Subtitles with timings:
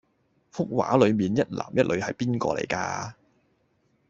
[0.51, 3.15] 幅畫裡面一男一女係邊個嚟架？